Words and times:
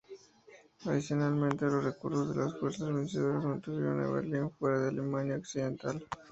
Adicionalmente, 0.83 1.65
los 1.67 1.85
acuerdos 1.85 2.29
de 2.35 2.41
las 2.43 2.57
fuerzas 2.59 2.91
vencedoras 2.91 3.45
mantuvieron 3.45 4.03
a 4.03 4.09
Berlín 4.09 4.49
fuera 4.57 4.79
de 4.79 4.89
Alemania 4.89 5.37
Occidental. 5.37 6.03